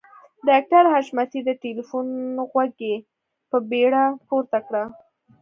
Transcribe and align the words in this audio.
ډاکټر 0.47 0.83
حشمتي 0.93 1.39
د 1.45 1.49
ټليفون 1.61 2.07
غوږۍ 2.49 2.95
په 3.49 3.57
بیړه 3.69 4.05
پورته 4.27 4.59
کړه. 4.67 4.83